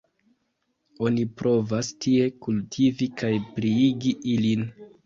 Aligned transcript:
Oni 1.07 1.25
provas 1.41 1.91
tie 2.07 2.33
kultivi 2.47 3.13
kaj 3.23 3.35
pliigi 3.61 4.21
ilin. 4.37 4.71